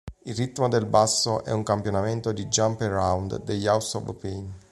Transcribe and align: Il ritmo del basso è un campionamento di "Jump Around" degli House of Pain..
Il 0.23 0.33
ritmo 0.35 0.67
del 0.67 0.87
basso 0.87 1.43
è 1.43 1.51
un 1.51 1.61
campionamento 1.61 2.31
di 2.31 2.47
"Jump 2.47 2.81
Around" 2.81 3.43
degli 3.43 3.67
House 3.67 3.95
of 3.97 4.15
Pain.. 4.19 4.51